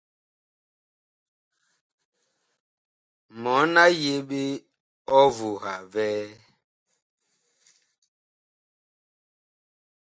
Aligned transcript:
Mɔɔn 3.41 3.73
a 3.83 3.85
yeɓe 4.03 4.41
ɔvuha 5.19 5.73
vɛɛ. 5.91 6.23